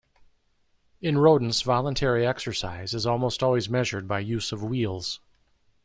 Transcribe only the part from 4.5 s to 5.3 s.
of wheels.